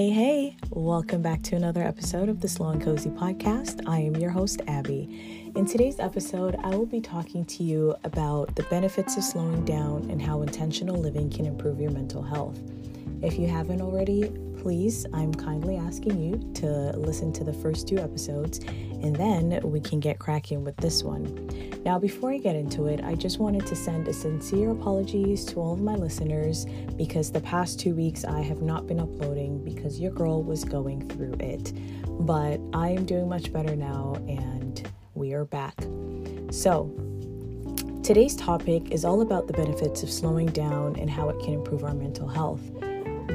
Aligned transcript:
hey, 0.00 0.08
hey. 0.08 0.56
Welcome 0.70 1.20
back 1.20 1.42
to 1.42 1.56
another 1.56 1.82
episode 1.82 2.30
of 2.30 2.40
the 2.40 2.48
Slow 2.48 2.70
and 2.70 2.82
Cozy 2.82 3.10
podcast. 3.10 3.86
I 3.86 3.98
am 3.98 4.16
your 4.16 4.30
host, 4.30 4.62
Abby. 4.66 5.52
In 5.54 5.66
today's 5.66 6.00
episode, 6.00 6.56
I 6.64 6.70
will 6.70 6.86
be 6.86 7.02
talking 7.02 7.44
to 7.44 7.62
you 7.62 7.94
about 8.02 8.54
the 8.56 8.62
benefits 8.70 9.18
of 9.18 9.24
slowing 9.24 9.62
down 9.66 10.08
and 10.10 10.22
how 10.22 10.40
intentional 10.40 10.96
living 10.96 11.28
can 11.28 11.44
improve 11.44 11.82
your 11.82 11.90
mental 11.90 12.22
health. 12.22 12.58
If 13.20 13.38
you 13.38 13.46
haven't 13.46 13.82
already, 13.82 14.32
please, 14.60 15.06
I'm 15.14 15.32
kindly 15.32 15.76
asking 15.76 16.22
you 16.22 16.36
to 16.60 16.92
listen 16.94 17.32
to 17.32 17.44
the 17.44 17.52
first 17.52 17.88
two 17.88 17.96
episodes 17.96 18.58
and 18.58 19.16
then 19.16 19.58
we 19.64 19.80
can 19.80 20.00
get 20.00 20.18
cracking 20.18 20.64
with 20.64 20.76
this 20.76 21.02
one. 21.02 21.48
Now, 21.82 21.98
before 21.98 22.30
I 22.30 22.36
get 22.36 22.56
into 22.56 22.84
it, 22.86 23.02
I 23.02 23.14
just 23.14 23.38
wanted 23.38 23.66
to 23.66 23.74
send 23.74 24.06
a 24.06 24.12
sincere 24.12 24.70
apologies 24.70 25.46
to 25.46 25.60
all 25.60 25.72
of 25.72 25.80
my 25.80 25.94
listeners 25.94 26.66
because 26.96 27.32
the 27.32 27.40
past 27.40 27.80
two 27.80 27.94
weeks 27.94 28.26
I 28.26 28.42
have 28.42 28.60
not 28.60 28.86
been 28.86 29.00
uploading 29.00 29.64
because 29.64 29.98
your 29.98 30.12
girl 30.12 30.42
was 30.42 30.62
going 30.62 31.08
through 31.08 31.36
it. 31.40 31.72
But 32.26 32.60
I 32.74 32.90
am 32.90 33.06
doing 33.06 33.30
much 33.30 33.50
better 33.50 33.74
now 33.74 34.16
and 34.28 34.86
we 35.14 35.32
are 35.32 35.46
back. 35.46 35.74
So, 36.50 36.92
today's 38.02 38.36
topic 38.36 38.90
is 38.90 39.06
all 39.06 39.22
about 39.22 39.46
the 39.46 39.54
benefits 39.54 40.02
of 40.02 40.10
slowing 40.10 40.48
down 40.48 40.96
and 40.96 41.08
how 41.08 41.30
it 41.30 41.40
can 41.40 41.54
improve 41.54 41.82
our 41.82 41.94
mental 41.94 42.28
health. 42.28 42.60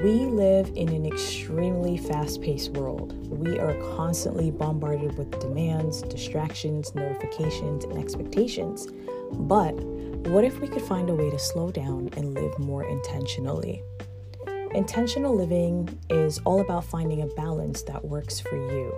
We 0.05 0.27
live 0.27 0.72
in 0.76 0.90
an 0.90 1.04
extremely 1.04 1.98
fast 1.98 2.40
paced 2.40 2.73
world. 2.73 3.27
We 3.27 3.58
are 3.58 3.73
constantly 3.96 4.52
bombarded 4.52 5.18
with 5.18 5.40
demands, 5.40 6.04
distractions, 6.04 6.94
notifications, 6.94 7.86
and 7.86 7.98
expectations. 7.98 8.86
But 9.34 9.73
what 10.27 10.44
if 10.44 10.62
we 10.62 10.68
could 10.68 10.84
find 10.84 11.10
a 11.10 11.16
way 11.16 11.32
to 11.32 11.40
slow 11.40 11.72
down 11.72 12.12
and 12.18 12.36
live 12.36 12.60
more 12.60 12.84
intentionally? 12.84 13.82
Intentional 14.76 15.35
living 15.35 15.99
is 16.12 16.37
all 16.46 16.62
about 16.62 16.85
finding 16.85 17.24
a 17.24 17.27
balance 17.34 17.82
that 17.82 18.05
works 18.05 18.40
for 18.40 18.58
you. 18.58 18.96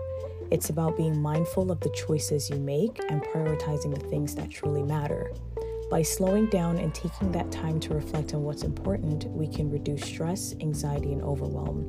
It's 0.52 0.70
about 0.70 0.98
being 0.98 1.22
mindful 1.22 1.72
of 1.72 1.80
the 1.80 1.90
choices 1.92 2.50
you 2.50 2.58
make 2.58 3.00
and 3.08 3.24
prioritizing 3.24 3.98
the 3.98 4.06
things 4.10 4.36
that 4.36 4.52
truly 4.52 4.84
matter. 4.84 5.32
By 5.90 6.02
slowing 6.02 6.48
down 6.48 6.78
and 6.78 6.94
taking 6.94 7.32
that 7.32 7.50
time 7.50 7.80
to 7.82 7.94
reflect 7.94 8.34
on 8.34 8.44
what's 8.44 8.64
important, 8.64 9.26
we 9.28 9.48
can 9.48 9.72
reduce 9.72 10.04
stress, 10.04 10.54
anxiety, 10.60 11.14
and 11.14 11.22
overwhelm. 11.22 11.88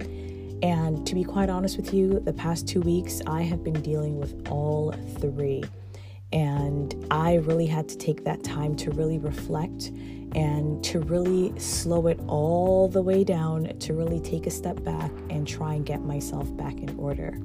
And 0.62 1.04
to 1.04 1.16
be 1.16 1.24
quite 1.24 1.50
honest 1.50 1.76
with 1.76 1.92
you, 1.92 2.20
the 2.20 2.32
past 2.32 2.68
two 2.68 2.80
weeks 2.80 3.20
I 3.26 3.42
have 3.42 3.64
been 3.64 3.80
dealing 3.82 4.18
with 4.18 4.48
all 4.50 4.92
three. 5.20 5.64
And 6.32 6.94
I 7.10 7.36
really 7.36 7.66
had 7.66 7.88
to 7.88 7.98
take 7.98 8.22
that 8.22 8.44
time 8.44 8.76
to 8.76 8.92
really 8.92 9.18
reflect 9.18 9.88
and 10.34 10.84
to 10.84 11.00
really 11.00 11.58
slow 11.58 12.06
it 12.06 12.20
all 12.28 12.86
the 12.86 13.02
way 13.02 13.24
down, 13.24 13.76
to 13.80 13.94
really 13.94 14.20
take 14.20 14.46
a 14.46 14.50
step 14.50 14.82
back 14.84 15.10
and 15.28 15.46
try 15.46 15.74
and 15.74 15.84
get 15.84 16.02
myself 16.02 16.54
back 16.56 16.78
in 16.78 16.96
order. 16.98 17.36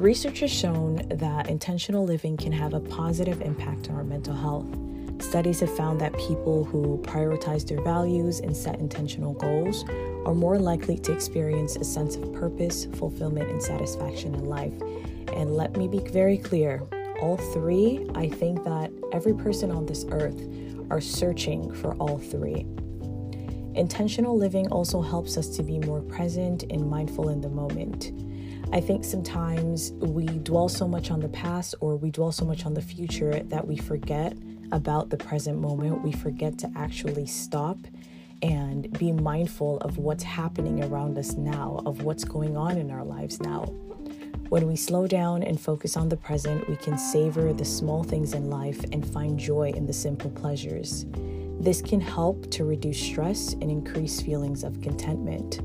Research 0.00 0.40
has 0.40 0.50
shown 0.50 0.96
that 1.10 1.50
intentional 1.50 2.06
living 2.06 2.34
can 2.34 2.52
have 2.52 2.72
a 2.72 2.80
positive 2.80 3.42
impact 3.42 3.90
on 3.90 3.96
our 3.96 4.02
mental 4.02 4.34
health. 4.34 4.64
Studies 5.22 5.60
have 5.60 5.76
found 5.76 6.00
that 6.00 6.16
people 6.16 6.64
who 6.64 6.96
prioritize 7.02 7.68
their 7.68 7.82
values 7.82 8.40
and 8.40 8.56
set 8.56 8.78
intentional 8.78 9.34
goals 9.34 9.84
are 10.24 10.34
more 10.34 10.58
likely 10.58 10.96
to 11.00 11.12
experience 11.12 11.76
a 11.76 11.84
sense 11.84 12.16
of 12.16 12.32
purpose, 12.32 12.86
fulfillment, 12.94 13.50
and 13.50 13.62
satisfaction 13.62 14.34
in 14.34 14.46
life. 14.46 14.72
And 15.34 15.54
let 15.54 15.76
me 15.76 15.86
be 15.86 15.98
very 15.98 16.38
clear 16.38 16.80
all 17.20 17.36
three, 17.52 18.08
I 18.14 18.26
think 18.26 18.64
that 18.64 18.90
every 19.12 19.34
person 19.34 19.70
on 19.70 19.84
this 19.84 20.06
earth 20.12 20.40
are 20.88 21.02
searching 21.02 21.74
for 21.74 21.92
all 21.96 22.16
three. 22.16 22.64
Intentional 23.74 24.34
living 24.34 24.66
also 24.68 25.02
helps 25.02 25.36
us 25.36 25.54
to 25.58 25.62
be 25.62 25.78
more 25.80 26.00
present 26.00 26.62
and 26.70 26.88
mindful 26.88 27.28
in 27.28 27.42
the 27.42 27.50
moment. 27.50 28.12
I 28.72 28.80
think 28.80 29.04
sometimes 29.04 29.92
we 29.92 30.26
dwell 30.26 30.68
so 30.68 30.86
much 30.86 31.10
on 31.10 31.20
the 31.20 31.28
past 31.28 31.74
or 31.80 31.96
we 31.96 32.10
dwell 32.10 32.32
so 32.32 32.44
much 32.44 32.66
on 32.66 32.74
the 32.74 32.82
future 32.82 33.40
that 33.44 33.66
we 33.66 33.76
forget 33.76 34.36
about 34.72 35.10
the 35.10 35.16
present 35.16 35.58
moment. 35.58 36.02
We 36.02 36.12
forget 36.12 36.58
to 36.58 36.70
actually 36.76 37.26
stop 37.26 37.78
and 38.42 38.96
be 38.98 39.12
mindful 39.12 39.78
of 39.78 39.98
what's 39.98 40.22
happening 40.22 40.84
around 40.84 41.18
us 41.18 41.34
now, 41.34 41.82
of 41.84 42.02
what's 42.02 42.24
going 42.24 42.56
on 42.56 42.78
in 42.78 42.90
our 42.90 43.04
lives 43.04 43.40
now. 43.40 43.64
When 44.48 44.66
we 44.66 44.76
slow 44.76 45.06
down 45.06 45.42
and 45.42 45.60
focus 45.60 45.96
on 45.96 46.08
the 46.08 46.16
present, 46.16 46.68
we 46.68 46.76
can 46.76 46.98
savor 46.98 47.52
the 47.52 47.64
small 47.64 48.02
things 48.02 48.34
in 48.34 48.50
life 48.50 48.82
and 48.92 49.06
find 49.06 49.38
joy 49.38 49.70
in 49.70 49.86
the 49.86 49.92
simple 49.92 50.30
pleasures. 50.30 51.06
This 51.60 51.82
can 51.82 52.00
help 52.00 52.50
to 52.52 52.64
reduce 52.64 52.98
stress 52.98 53.52
and 53.52 53.70
increase 53.70 54.20
feelings 54.20 54.64
of 54.64 54.80
contentment. 54.80 55.60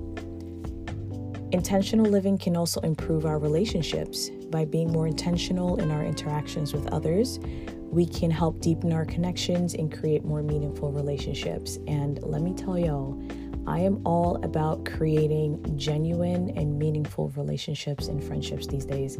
Intentional 1.55 2.05
living 2.05 2.37
can 2.37 2.57
also 2.57 2.81
improve 2.81 3.25
our 3.25 3.39
relationships. 3.39 4.29
By 4.49 4.65
being 4.65 4.91
more 4.91 5.07
intentional 5.07 5.79
in 5.79 5.89
our 5.89 6.03
interactions 6.03 6.73
with 6.73 6.85
others, 6.87 7.39
we 7.89 8.05
can 8.05 8.29
help 8.29 8.59
deepen 8.59 8.91
our 8.91 9.05
connections 9.05 9.73
and 9.73 9.89
create 9.89 10.25
more 10.25 10.43
meaningful 10.43 10.91
relationships. 10.91 11.79
And 11.87 12.21
let 12.23 12.41
me 12.41 12.53
tell 12.53 12.77
y'all, 12.77 13.17
I 13.65 13.79
am 13.79 14.05
all 14.05 14.35
about 14.43 14.83
creating 14.83 15.77
genuine 15.77 16.49
and 16.57 16.77
meaningful 16.77 17.29
relationships 17.37 18.09
and 18.09 18.21
friendships 18.21 18.67
these 18.67 18.83
days. 18.83 19.17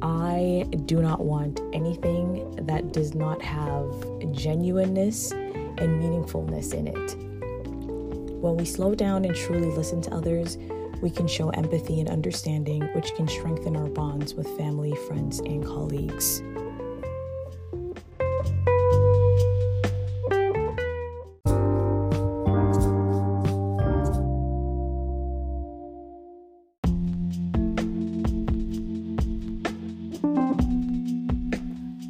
I 0.00 0.64
do 0.86 1.02
not 1.02 1.20
want 1.20 1.60
anything 1.74 2.64
that 2.64 2.94
does 2.94 3.14
not 3.14 3.42
have 3.42 3.92
genuineness 4.32 5.32
and 5.32 6.02
meaningfulness 6.02 6.72
in 6.72 6.86
it. 6.86 7.14
When 8.40 8.56
we 8.56 8.64
slow 8.64 8.94
down 8.94 9.26
and 9.26 9.36
truly 9.36 9.68
listen 9.68 10.00
to 10.00 10.14
others, 10.14 10.56
we 11.00 11.10
can 11.10 11.26
show 11.26 11.50
empathy 11.50 12.00
and 12.00 12.08
understanding, 12.08 12.82
which 12.94 13.14
can 13.14 13.28
strengthen 13.28 13.76
our 13.76 13.88
bonds 13.88 14.34
with 14.34 14.46
family, 14.56 14.94
friends, 15.06 15.40
and 15.40 15.64
colleagues. 15.64 16.42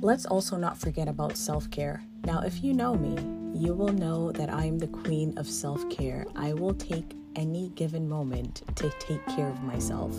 Let's 0.04 0.26
also 0.26 0.56
not 0.58 0.76
forget 0.76 1.08
about 1.08 1.36
self 1.36 1.70
care. 1.70 2.02
Now, 2.26 2.42
if 2.42 2.62
you 2.62 2.74
know 2.74 2.94
me, 2.94 3.16
you 3.58 3.72
will 3.72 3.92
know 3.92 4.32
that 4.32 4.50
I 4.50 4.66
am 4.66 4.78
the 4.78 4.86
queen 4.86 5.36
of 5.38 5.48
self 5.48 5.88
care. 5.88 6.26
I 6.36 6.52
will 6.52 6.74
take 6.74 7.16
any 7.36 7.68
given 7.70 8.08
moment 8.08 8.62
to 8.76 8.90
take 8.98 9.24
care 9.26 9.48
of 9.48 9.62
myself. 9.62 10.18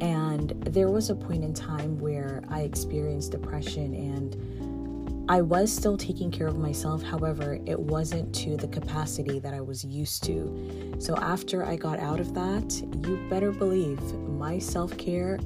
And 0.00 0.50
there 0.64 0.88
was 0.88 1.10
a 1.10 1.14
point 1.14 1.44
in 1.44 1.54
time 1.54 1.98
where 1.98 2.42
I 2.48 2.62
experienced 2.62 3.32
depression 3.32 3.94
and 3.94 5.28
I 5.30 5.42
was 5.42 5.70
still 5.70 5.98
taking 5.98 6.30
care 6.30 6.46
of 6.46 6.58
myself. 6.58 7.02
However, 7.02 7.58
it 7.66 7.78
wasn't 7.78 8.34
to 8.36 8.56
the 8.56 8.68
capacity 8.68 9.38
that 9.40 9.52
I 9.52 9.60
was 9.60 9.84
used 9.84 10.24
to. 10.24 10.94
So 10.98 11.16
after 11.16 11.66
I 11.66 11.76
got 11.76 11.98
out 11.98 12.18
of 12.18 12.32
that, 12.32 12.82
you 13.06 13.18
better 13.28 13.52
believe 13.52 14.00
my 14.14 14.58
self 14.58 14.96
care 14.96 15.38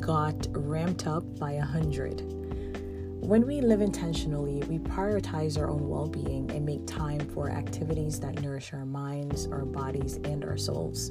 got 0.00 0.46
ramped 0.52 1.06
up 1.06 1.38
by 1.38 1.52
a 1.52 1.64
hundred. 1.64 2.45
When 3.26 3.44
we 3.44 3.60
live 3.60 3.80
intentionally, 3.80 4.62
we 4.68 4.78
prioritize 4.78 5.58
our 5.58 5.68
own 5.68 5.88
well 5.88 6.06
being 6.06 6.48
and 6.52 6.64
make 6.64 6.86
time 6.86 7.18
for 7.18 7.50
activities 7.50 8.20
that 8.20 8.40
nourish 8.40 8.72
our 8.72 8.84
minds, 8.84 9.48
our 9.48 9.64
bodies, 9.64 10.20
and 10.22 10.44
our 10.44 10.56
souls. 10.56 11.10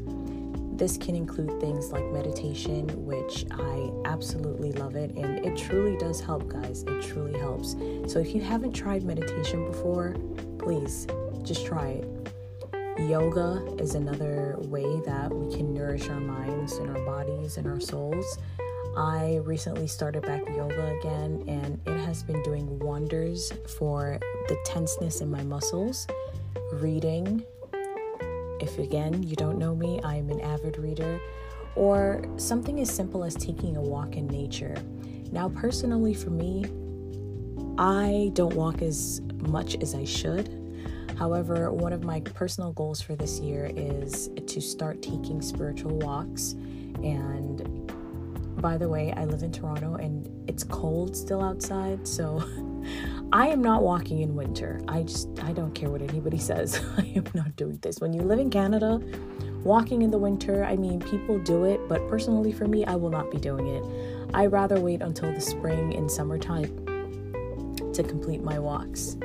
This 0.78 0.96
can 0.96 1.14
include 1.14 1.60
things 1.60 1.92
like 1.92 2.06
meditation, 2.14 2.88
which 3.06 3.46
I 3.52 3.92
absolutely 4.06 4.72
love 4.72 4.96
it, 4.96 5.12
and 5.18 5.46
it 5.46 5.58
truly 5.58 5.98
does 5.98 6.22
help, 6.22 6.48
guys. 6.48 6.84
It 6.84 7.02
truly 7.02 7.38
helps. 7.38 7.74
So 8.10 8.20
if 8.20 8.34
you 8.34 8.40
haven't 8.40 8.72
tried 8.72 9.04
meditation 9.04 9.66
before, 9.66 10.16
please 10.58 11.08
just 11.44 11.66
try 11.66 12.02
it. 12.02 12.32
Yoga 12.98 13.76
is 13.78 13.96
another 13.96 14.56
way 14.60 15.02
that 15.02 15.34
we 15.34 15.54
can 15.54 15.74
nourish 15.74 16.08
our 16.08 16.22
minds 16.22 16.78
and 16.78 16.96
our 16.96 17.06
bodies 17.06 17.58
and 17.58 17.68
our 17.68 17.82
souls. 17.82 18.38
I 18.98 19.42
recently 19.44 19.88
started 19.88 20.24
back 20.24 20.48
yoga 20.48 20.96
again, 21.00 21.44
and 21.48 21.82
it 21.86 22.00
has 22.06 22.24
been 22.24 22.42
doing 22.44 22.80
wonders 22.80 23.52
for 23.78 24.20
the 24.48 24.58
tenseness 24.66 25.20
in 25.20 25.30
my 25.30 25.44
muscles. 25.44 26.08
Reading, 26.74 27.44
if 28.62 28.80
again 28.80 29.22
you 29.22 29.36
don't 29.36 29.58
know 29.58 29.76
me, 29.76 30.00
I 30.02 30.16
am 30.16 30.30
an 30.30 30.40
avid 30.40 30.78
reader, 30.78 31.20
or 31.76 32.24
something 32.38 32.80
as 32.80 32.90
simple 32.90 33.26
as 33.26 33.36
taking 33.36 33.76
a 33.76 33.82
walk 33.82 34.16
in 34.16 34.28
nature. 34.28 34.76
Now, 35.30 35.50
personally, 35.50 36.14
for 36.14 36.30
me, 36.30 36.64
I 37.78 38.32
don't 38.34 38.56
walk 38.56 38.82
as 38.82 39.20
much 39.40 39.76
as 39.82 39.94
I 39.94 40.06
should. 40.06 40.62
However, 41.18 41.70
one 41.70 41.92
of 41.92 42.04
my 42.04 42.22
personal 42.22 42.72
goals 42.72 43.02
for 43.02 43.16
this 43.16 43.40
year 43.40 43.70
is 43.76 44.30
to 44.48 44.62
start 44.62 45.02
taking 45.02 45.42
spiritual 45.42 45.98
walks 46.00 46.54
and 47.04 47.92
by 48.66 48.80
the 48.80 48.90
way, 48.90 49.14
I 49.16 49.26
live 49.26 49.44
in 49.44 49.52
Toronto 49.52 49.94
and 49.94 50.28
it's 50.50 50.64
cold 50.64 51.16
still 51.16 51.44
outside, 51.44 52.08
so 52.08 52.44
I 53.32 53.46
am 53.50 53.62
not 53.62 53.84
walking 53.84 54.22
in 54.22 54.34
winter. 54.34 54.82
I 54.88 55.04
just 55.04 55.30
I 55.44 55.54
don't 55.54 55.76
care 55.76 55.92
what 55.92 56.02
anybody 56.02 56.40
says. 56.50 56.84
I 56.98 57.14
am 57.16 57.26
not 57.36 57.56
doing 57.56 57.78
this. 57.84 58.00
When 58.00 58.12
you 58.12 58.22
live 58.22 58.40
in 58.40 58.50
Canada, 58.50 59.00
Walking 59.64 60.04
in 60.04 60.12
the 60.12 60.20
winter, 60.20 60.64
I 60.64 60.76
mean, 60.76 61.00
people 61.00 61.40
do 61.40 61.64
it, 61.64 61.80
but 61.90 62.08
personally 62.08 62.52
for 62.52 62.68
me, 62.68 62.86
I 62.86 62.94
will 62.96 63.10
not 63.10 63.32
be 63.32 63.40
doing 63.40 63.66
it. 63.66 63.84
I 64.32 64.46
rather 64.46 64.80
wait 64.80 65.02
until 65.02 65.34
the 65.34 65.42
spring 65.42 65.96
and 65.96 66.10
summertime 66.10 66.70
to 67.92 68.04
complete 68.04 68.44
my 68.44 68.60
walks. 68.60 69.18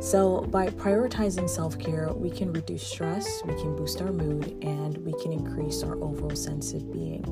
So, 0.00 0.40
by 0.50 0.66
prioritizing 0.66 1.48
self 1.48 1.78
care, 1.78 2.12
we 2.12 2.28
can 2.28 2.52
reduce 2.52 2.84
stress, 2.84 3.42
we 3.44 3.54
can 3.54 3.76
boost 3.76 4.02
our 4.02 4.10
mood, 4.10 4.58
and 4.62 4.98
we 4.98 5.12
can 5.22 5.32
increase 5.32 5.84
our 5.84 5.94
overall 6.02 6.34
sense 6.34 6.72
of 6.72 6.92
being. 6.92 7.24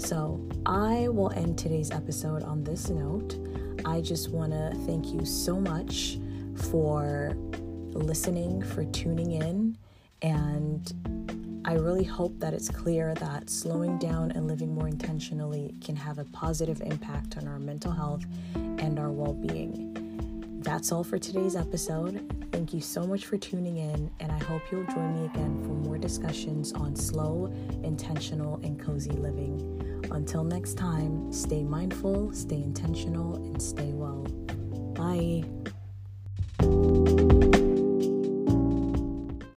So, 0.00 0.40
I 0.64 1.08
will 1.08 1.30
end 1.32 1.58
today's 1.58 1.90
episode 1.90 2.42
on 2.42 2.64
this 2.64 2.88
note. 2.88 3.36
I 3.84 4.00
just 4.00 4.30
want 4.30 4.50
to 4.52 4.72
thank 4.86 5.12
you 5.12 5.26
so 5.26 5.60
much 5.60 6.18
for 6.70 7.34
listening, 7.92 8.62
for 8.62 8.84
tuning 8.86 9.32
in, 9.32 9.76
and 10.22 11.62
I 11.66 11.74
really 11.74 12.02
hope 12.02 12.32
that 12.40 12.54
it's 12.54 12.70
clear 12.70 13.14
that 13.16 13.50
slowing 13.50 13.98
down 13.98 14.30
and 14.30 14.48
living 14.48 14.74
more 14.74 14.88
intentionally 14.88 15.74
can 15.84 15.96
have 15.96 16.18
a 16.18 16.24
positive 16.24 16.80
impact 16.80 17.36
on 17.36 17.46
our 17.46 17.58
mental 17.58 17.92
health 17.92 18.24
and 18.54 18.98
our 18.98 19.10
well 19.10 19.34
being. 19.34 19.90
That's 20.62 20.92
all 20.92 21.04
for 21.04 21.18
today's 21.18 21.56
episode. 21.56 22.26
Thank 22.52 22.72
you 22.72 22.80
so 22.80 23.06
much 23.06 23.26
for 23.26 23.36
tuning 23.36 23.76
in, 23.76 24.10
and 24.18 24.32
I 24.32 24.38
hope 24.44 24.62
you'll 24.72 24.84
join 24.84 25.20
me 25.20 25.26
again 25.26 25.62
for 25.62 25.88
more 25.88 25.98
discussions 25.98 26.72
on 26.72 26.96
slow, 26.96 27.52
intentional, 27.82 28.60
and 28.62 28.80
cozy 28.80 29.10
living. 29.10 29.89
Until 30.10 30.44
next 30.44 30.74
time, 30.74 31.32
stay 31.32 31.62
mindful, 31.62 32.32
stay 32.32 32.56
intentional, 32.56 33.36
and 33.36 33.62
stay 33.62 33.92
well. 33.92 34.22
Bye. 34.94 35.44